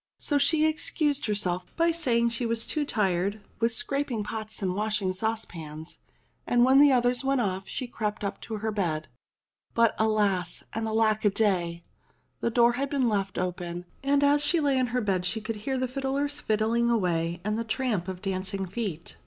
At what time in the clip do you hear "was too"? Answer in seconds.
2.47-2.85